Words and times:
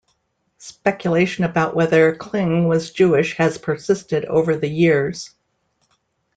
Speculation 0.57 1.43
about 1.43 1.75
whether 1.75 2.15
Kling 2.15 2.67
was 2.67 2.89
Jewish 2.91 3.35
has 3.37 3.59
persisted 3.59 4.25
over 4.25 4.55
the 4.57 4.67
years. 4.67 5.29